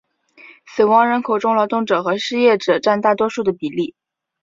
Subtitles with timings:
[0.65, 3.93] 死亡人口中劳动者和失业者占大多数的比例。